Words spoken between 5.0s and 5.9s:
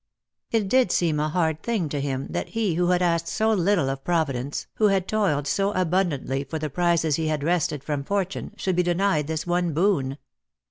toiled so